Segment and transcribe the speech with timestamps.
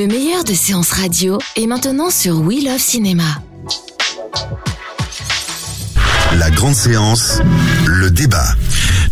[0.00, 3.22] Le meilleur de séances radio est maintenant sur We Love Cinéma.
[6.38, 7.42] La grande séance,
[7.84, 8.54] le débat.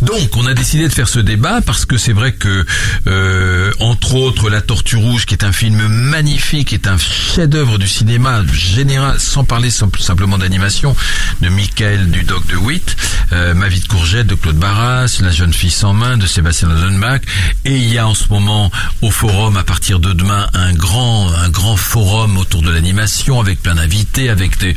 [0.01, 2.65] Donc, on a décidé de faire ce débat parce que c'est vrai que,
[3.07, 7.87] euh, entre autres, La Tortue Rouge, qui est un film magnifique, est un chef-d'œuvre du
[7.87, 10.95] cinéma général, sans parler simplement d'animation,
[11.41, 12.95] de Michael Dudok de Witt,
[13.33, 17.21] euh, Ma de courgette de Claude Barras, La jeune fille sans main de Sébastien Rosenbach,
[17.65, 18.71] et il y a en ce moment
[19.01, 23.61] au forum, à partir de demain, un grand, un grand forum autour de l'animation avec
[23.61, 24.75] plein d'invités, avec des,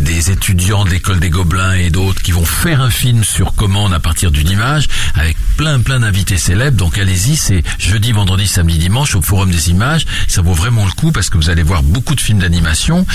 [0.00, 3.92] des étudiants de l'école des Gobelins et d'autres qui vont faire un film sur commande
[3.92, 6.76] à partir d'une image avec plein plein d'invités célèbres.
[6.76, 10.06] Donc allez-y, c'est jeudi, vendredi, samedi, dimanche au Forum des images.
[10.28, 13.06] Ça vaut vraiment le coup parce que vous allez voir beaucoup de films d'animation.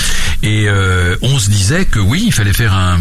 [0.43, 2.99] Et euh, on se disait que oui, il fallait faire un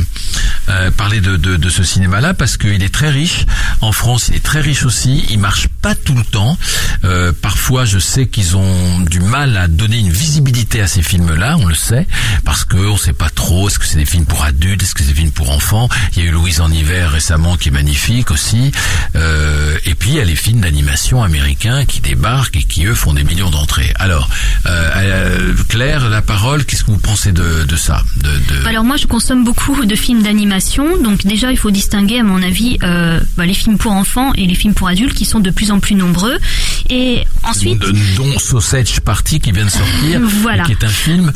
[0.69, 3.45] euh, parler de, de, ce cinéma-là parce qu'il est très riche.
[3.81, 5.25] En France, il est très riche aussi.
[5.31, 6.57] Il marche pas tout le temps.
[7.05, 11.59] Euh, parfois, je sais qu'ils ont du mal à donner une visibilité à ces films-là.
[11.61, 12.07] On le sait
[12.47, 13.69] parce que on sait pas trop.
[13.69, 16.23] Est-ce que c'est des films pour adultes Est-ce que c'est des films pour enfants Il
[16.23, 18.73] y a eu Louise en hiver récemment qui est magnifique aussi.
[19.15, 22.95] Euh, et puis il y a les films d'animation américains qui débarquent et qui eux
[22.95, 23.93] font des millions d'entrées.
[23.97, 24.31] Alors
[24.65, 28.01] euh, Claire, la parole, qu'est-ce que vous pensez de, de ça.
[28.65, 30.97] Alors moi je consomme beaucoup de films d'animation.
[31.03, 34.47] Donc déjà il faut distinguer à mon avis euh, bah, les films pour enfants et
[34.47, 36.39] les films pour adultes qui sont de plus en plus nombreux.
[36.91, 40.65] Et ensuite, de, dont Sausage Party qui vient de sortir, voilà.
[40.65, 41.33] qui est un film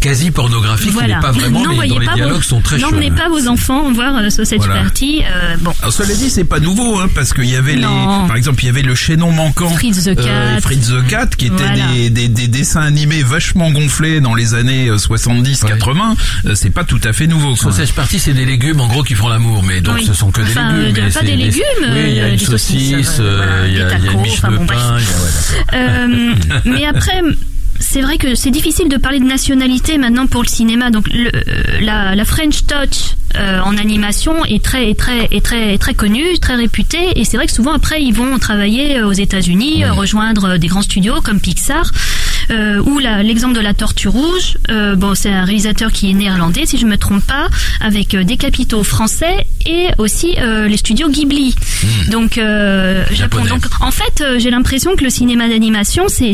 [0.00, 0.92] quasi pornographique.
[0.92, 1.16] Voilà.
[1.16, 2.42] N'est pas vraiment, mais dont les dialogues vos...
[2.42, 2.78] sont très.
[2.78, 4.82] N'emmenez pas vos enfants voir euh, Sausage Voilà.
[4.82, 5.22] Party.
[5.24, 5.72] Euh, bon.
[5.80, 8.22] Alors cela dit, c'est pas nouveau, hein, parce qu'il y avait Non.
[8.22, 10.60] les, par exemple, il y avait le chaînon manquant, Fritz the Cat.
[10.60, 11.86] Fritz the Cat, qui était Voilà.
[11.94, 16.16] des, des, des dessins animés vachement gonflés dans les années 70-80.
[16.46, 17.54] Euh, C'est pas tout à fait nouveau.
[17.56, 17.72] quoi.
[17.72, 20.04] Sausage Party, c'est des légumes en gros qui font l'amour, mais donc Oui.
[20.06, 20.96] ce sont que des Enfin, légumes.
[21.04, 23.40] euh, mais pas des légumes, Oui, il y a euh, une des saucisses, saucisse, euh,
[23.42, 25.54] euh, il y a, des tacos, enfin, bon, bref.
[25.72, 27.20] Euh, mais après,
[27.78, 30.90] c'est vrai que c'est difficile de parler de nationalité maintenant pour le cinéma.
[30.90, 31.40] Donc le, euh,
[31.80, 35.94] la, la French Touch euh, en animation est très, est très, est très, est très
[35.94, 37.18] connue, très réputée.
[37.18, 41.20] Et c'est vrai que souvent après ils vont travailler aux États-Unis, rejoindre des grands studios
[41.22, 41.90] comme Pixar.
[42.50, 46.66] Euh, ou l'exemple de la Tortue Rouge, euh, bon c'est un réalisateur qui est néerlandais
[46.66, 47.48] si je me trompe pas,
[47.80, 51.54] avec euh, des capitaux français et aussi euh, les studios Ghibli.
[52.10, 53.44] Donc euh, Japon.
[53.48, 56.32] Donc en fait, j'ai l'impression que le cinéma d'animation, c'est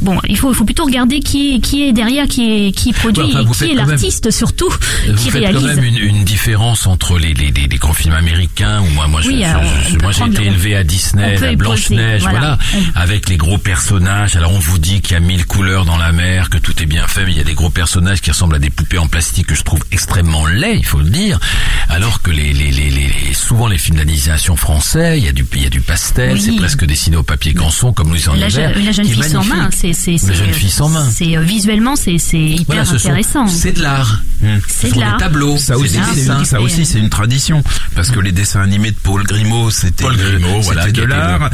[0.00, 0.18] bon.
[0.28, 3.22] Il faut, il faut plutôt regarder qui est, qui est derrière, qui est, qui produit,
[3.22, 4.68] Ouais, enfin, et qui est l'artiste surtout,
[5.08, 5.60] Vous qui faites réalise.
[5.60, 9.06] quand même une, une différence entre les, les, les, les grands films américains où moi,
[9.06, 12.22] moi, je- Oui, je- je- moi j'ai été le- élevé à Disney, y Blanche Neige,
[12.22, 12.58] voilà.
[12.94, 14.34] avec les gros personnages.
[14.36, 16.86] Alors on vous dit qu'il y a mille couleurs dans la mer, que tout est
[16.86, 19.06] bien fait, mais il y a des gros personnages qui ressemblent à des poupées en
[19.06, 21.38] plastique que je trouve extrêmement laids, il faut le dire.
[21.90, 25.32] Alors que les, les, les, les- les- souvent les films d'animation français, il y a
[25.32, 26.40] du, il y a du pastel, Oui.
[26.42, 29.22] c'est presque dessiné au papier canson comme Louis en La, hiver, je- la jeune fille
[29.24, 31.06] sans main, c'est c'est La c'est jeune fille sans main.
[31.10, 33.46] c'est visuellement c'est c'est hyper Voilà, ce sont- intéressant.
[33.46, 34.22] c'est de l'art.
[34.68, 35.18] C'est Ce de l'art.
[35.18, 37.62] tableaux, Ça c'est aussi, c'est ça aussi, c'est une tradition
[37.94, 41.48] parce que les dessins animés de Paul Grimaud, c'était Paul de- Grimaud, voilà, de l'art.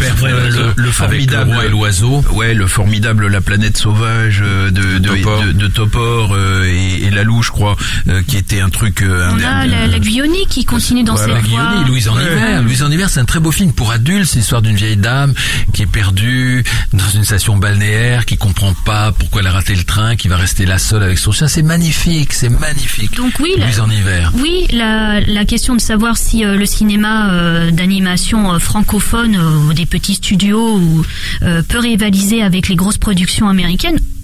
[0.76, 2.24] le formidable le roi et l'oiseau.
[2.32, 5.42] Ouais, le formidable La planète sauvage euh, de de, Topor.
[5.44, 7.76] de, de Topor euh, et, et la loup, je crois,
[8.08, 9.02] euh, qui était un truc.
[9.02, 11.84] On un- a la, la Guilloni qui continue dans Voilà, cette voie.
[11.86, 12.22] Louise en Ouais.
[12.22, 12.62] hiver.
[12.62, 14.26] Louise en hiver, c'est un très beau film pour adultes.
[14.26, 15.32] C'est l'histoire d'une vieille dame
[15.72, 19.84] qui est perdue dans une station balnéaire, qui comprend pas pourquoi elle a raté le
[19.84, 21.46] train, qui va rester là seule avec son chien.
[21.48, 23.14] C'est magnifique, c'est magnifique.
[23.16, 24.32] Donc oui, la- Louise en hiver.
[24.36, 29.68] Oui, la, la question de savoir si euh, le cinéma euh, d'animation euh, francophone euh,
[29.68, 31.04] ou des petits studios ou,
[31.42, 33.67] euh, peut rivaliser avec les grosses productions américaines,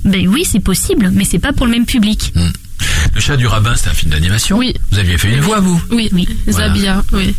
[0.05, 2.33] ben oui, c'est possible, mais c'est pas pour le même public.
[3.15, 4.59] Le chat du rabbin, c'est un film d'animation.
[4.59, 4.75] Oui.
[4.91, 5.81] Vous aviez fait une voix, vous.
[5.91, 6.29] Oui, Oui.
[6.49, 7.35] Zabia, oui.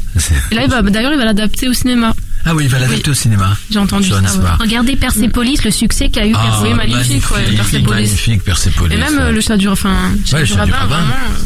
[0.51, 2.15] Et là, il va, d'ailleurs, il va l'adapter au cinéma.
[2.45, 3.57] Ah oui, il va l'adapter au cinéma.
[3.71, 4.21] J'ai entendu ça, ouais.
[4.59, 6.93] Regardez Persepolis, le succès qu'a eu Ah, Oui, Persepolis.
[6.93, 7.85] magnifique, ouais, Persepolis.
[7.89, 8.93] magnifique, Persepolis.
[8.95, 9.95] Et même euh, le chat du, enfin,
[10.33, 10.95] Ouais, le chat du vraiment.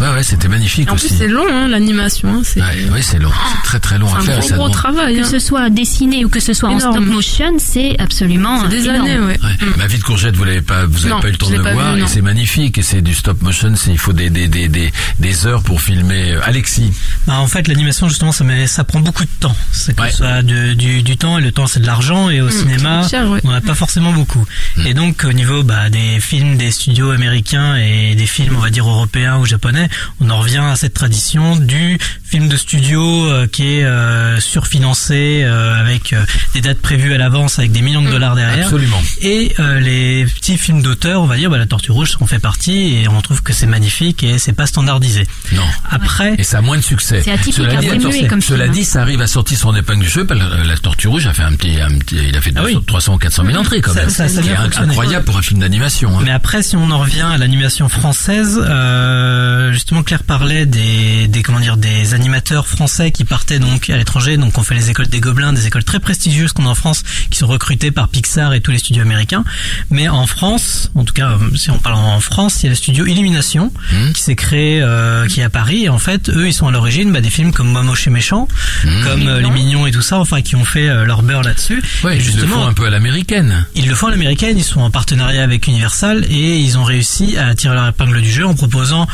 [0.02, 1.16] Ouais, ouais, c'était magnifique Et en plus, aussi.
[1.18, 2.30] c'est long, hein, l'animation.
[2.34, 3.32] Hein, c'est Ouais, c'est long.
[3.32, 4.40] C'est très très long c'est à un faire.
[4.40, 5.16] gros, ça gros demande- travail.
[5.16, 5.30] Que hein.
[5.30, 9.06] ce soit dessiné ou que ce soit en stop motion, c'est absolument C'est des énorme.
[9.06, 9.40] années, ouais.
[9.42, 9.68] Ouais.
[9.78, 11.56] Ma vie de courgette, vous l'avez pas, vous avez Non, pas eu le temps de
[11.56, 14.48] le voir, et c'est magnifique, et c'est du stop motion, c'est, il faut des, des,
[14.48, 16.34] des, des, des heures pour filmer.
[16.34, 16.92] Euh, Alexis.
[17.30, 19.56] Bah, en fait, l'animation, justement, ça, met- ça prend beaucoup de temps.
[19.72, 20.10] C'est que Ouais.
[20.10, 23.04] ce soit de- du, du temps, et le temps, c'est de l'argent, et au cinéma,
[23.04, 23.40] c'est cher, ouais.
[23.44, 24.44] on n'a pas forcément beaucoup.
[24.86, 28.72] Et donc, au niveau bah, des films des studios américains et des films, on va
[28.72, 29.90] dire, européens ou japonais,
[30.20, 35.42] on en revient à cette tradition du film de studio euh, qui est euh, surfinancé,
[35.44, 36.26] euh, avec euh,
[36.56, 38.66] des dates prévues à l'avance, avec des millions de dollars derrière.
[38.66, 39.02] Absolument.
[39.22, 42.40] Et euh, les petits films d'auteur, on va dire, bah, la Tortue Rouge en fait
[42.40, 45.28] partie, et on trouve que c'est magnifique, et c'est pas standardisé.
[45.52, 45.64] Non.
[45.90, 46.34] Après...
[46.40, 47.19] Et ça a moins de succès.
[47.24, 49.76] C'est atypique, Cela hein, dit, muet comme cela film, dit, ça arrive à sortir son
[49.76, 50.26] épingle du jeu.
[50.30, 52.78] La, la Tortue Rouge a fait un petit, un petit il a fait Ah 200,
[52.80, 52.84] oui.
[52.86, 54.10] 300 ou 400 000 entrées quand Ça- même.
[54.10, 54.88] ça- ça a C'est bien fonctionné.
[54.90, 56.18] incroyable pour un film d'animation.
[56.18, 56.22] hein.
[56.24, 61.42] Mais après, si on en revient à l'animation française, euh, justement, Claire parlait des, des
[61.44, 64.38] comment dire, des animateurs français qui partaient donc à l'étranger.
[64.38, 67.04] Donc, on fait les écoles des Gobelins, des écoles très prestigieuses qu'on a en France,
[67.30, 69.44] qui sont recrutées par Pixar et tous les studios américains.
[69.90, 72.70] Mais en France, en tout cas, euh, si on parle en France, il y a
[72.70, 74.12] le studio Illumination Mmh.
[74.14, 75.86] qui s'est créé, euh, qui est à Paris.
[75.86, 78.10] Et en fait, eux, ils sont à l'origine bah, des films comme Moi Moche et
[78.10, 78.48] Méchant,
[78.84, 79.04] Mmh.
[79.04, 81.82] comme euh, Les Mignons et tout ça, enfin, qui ont fait euh, leur beurre là-dessus.
[82.04, 83.66] Ouais, et ils le font un peu à l'américaine.
[83.76, 87.38] ils le font à l'américaine, ils sont en partenariat avec Universal et ils ont réussi
[87.38, 89.08] à tirer leur épingle du jeu en proposant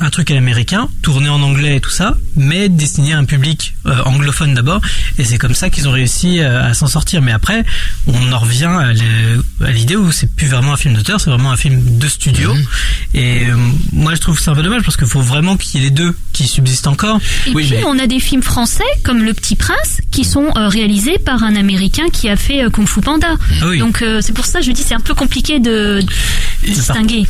[0.00, 3.74] un truc à l'américain, tourné en anglais et tout ça, mais destiné à un public
[3.86, 4.80] euh, anglophone d'abord.
[5.18, 7.22] Et c'est comme ça qu'ils ont réussi euh, à s'en sortir.
[7.22, 7.64] Mais après,
[8.08, 11.30] on en revient à le- à l'idée où c'est plus vraiment un film d'auteur, c'est
[11.30, 12.54] vraiment un film de studio.
[12.54, 12.64] Mhm.
[13.14, 13.56] Et euh,
[13.92, 15.90] moi, je trouve ça un peu dommage parce qu'il faut vraiment qu'il y ait les
[15.94, 17.18] deux qui subsistent encore.
[17.46, 20.46] Et Oui, puis mais- on a des films français comme Le Petit Prince qui sont
[20.56, 23.28] euh, réalisés par un Américain qui a fait euh, Kung Fu Panda.
[23.62, 23.78] Ah oui.
[23.78, 26.00] Donc euh, c'est pour ça que je dis c'est un peu compliqué de
[26.66, 27.24] distinguer.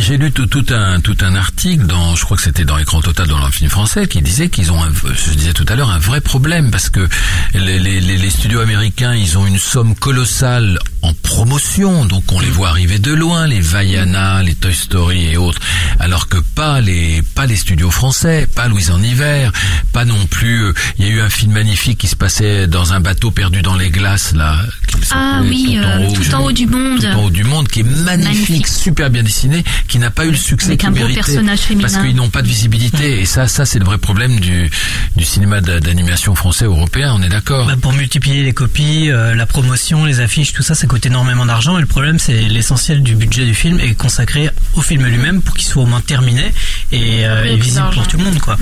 [0.00, 3.00] J'ai lu tout, tout un tout un article dans, je crois que c'était dans Écran
[3.00, 5.90] Total dans le film français, qui disait qu'ils ont, un, je disais tout à l'heure,
[5.90, 7.08] un vrai problème parce que
[7.54, 12.40] les, les, les, les studios américains, ils ont une somme colossale en promotion, donc on
[12.40, 15.58] les voit arriver de loin, les Vaiana, les Toy Story et autres,
[15.98, 19.52] alors que pas les pas les studios français, pas Louise en hiver,
[19.92, 20.64] pas non plus.
[20.66, 23.62] euh, Il y a eu un film magnifique qui se passait dans un bateau perdu
[23.62, 24.58] dans les glaces là.
[24.86, 27.00] qui Ah oui, Tout en euh, haut, Tout je- en haut du monde.
[27.00, 28.66] Tout en haut du monde, qui est magnifique, Magnifique.
[28.68, 31.88] super bien dessiné, qui n'a pas eu le succès qu'il méritait personnage féminin.
[31.88, 33.20] parce qu'ils n'ont pas de visibilité.
[33.22, 34.70] Et ça, ça c'est le vrai problème du
[35.16, 37.14] du cinéma d'a- d'animation français européen.
[37.16, 37.66] On est d'accord.
[37.66, 41.45] Bah, pour multiplier les copies, euh, la promotion, les affiches, tout ça, ça coûte énormément
[41.46, 41.78] d'argent.
[41.78, 45.54] Et le problème, c'est l'essentiel du budget du film est consacré au film lui-même pour
[45.56, 46.52] qu'il soit au moins terminé
[46.92, 48.56] et, euh, et visible pour tout le monde, quoi.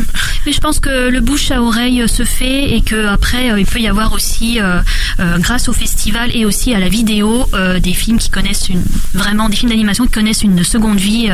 [0.46, 3.66] Mais je pense que le bouche à oreille se fait et que après euh, il
[3.66, 4.80] peut y avoir aussi, euh,
[5.20, 7.48] euh, grâce au festival et aussi à la vidéo,
[7.80, 8.82] des films qui connaissent une
[9.14, 11.30] vraiment des films d'animation qui connaissent une seconde vie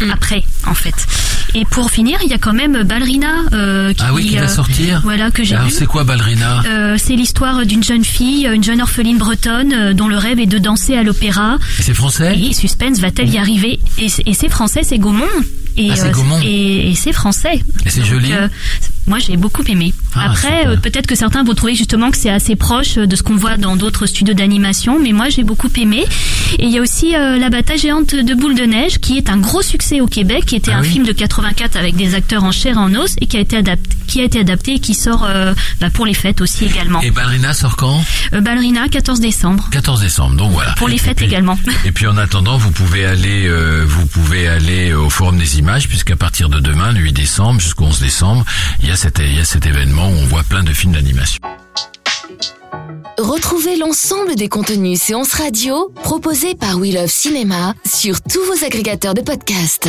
[0.00, 0.10] Mm.
[0.10, 0.94] après en fait.
[1.54, 4.42] Et pour finir, il y a quand même Ballerina euh, qui, ah oui, qui euh,
[4.42, 5.00] va sortir.
[5.04, 6.62] Voilà que j'ai Alors c'est quoi Ballerina?
[6.66, 10.46] Euh, c'est l'histoire d'une jeune fille, une jeune orpheline bretonne, euh, dont le rêve est
[10.46, 11.56] de danser à l'opéra.
[11.80, 12.36] C'est français?
[12.38, 13.78] Et suspense, va-t-elle y arriver?
[13.98, 15.24] Et, c'est- et c'est français, c'est Gaumont.
[15.78, 16.40] Et, Ah, c'est euh, Gaumont.
[16.42, 17.60] et, et c'est français.
[17.84, 18.48] Et c'est joli euh,
[19.06, 19.94] moi, j'ai beaucoup aimé.
[20.18, 23.22] Ah, Après, euh, peut-être que certains vont trouver justement que c'est assez proche de ce
[23.22, 26.04] qu'on voit dans d'autres studios d'animation, mais moi, j'ai beaucoup aimé.
[26.58, 29.28] Et il y a aussi euh, La bataille géante de boules de neige, qui est
[29.30, 30.88] un gros succès au Québec, qui était Ah un oui.
[30.88, 33.56] film de 84 avec des acteurs en chair et en os, et qui a été
[33.56, 37.00] adapté, qui a été adapté et qui sort euh, bah, pour les fêtes aussi également.
[37.02, 38.02] Et Ballerina sort quand?
[38.32, 39.68] Euh, Ballerina, 14 décembre.
[39.70, 40.36] 14 décembre.
[40.36, 40.72] Donc voilà.
[40.74, 41.58] Pour les Et fêtes puis- également.
[41.84, 45.88] Et puis en attendant, vous pouvez aller, euh, vous pouvez aller au Forum des Images,
[45.88, 48.44] puisqu'à partir de demain, le 8 décembre jusqu'au 11 décembre,
[48.82, 50.92] il y a cet, il y a cet événement où on voit plein de films
[50.92, 51.40] d'animation.
[53.18, 59.14] Retrouvez l'ensemble des contenus séances radio proposés par We Love Cinéma sur tous vos agrégateurs
[59.14, 59.88] de podcasts.